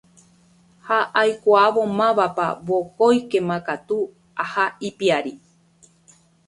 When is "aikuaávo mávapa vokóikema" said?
1.21-3.57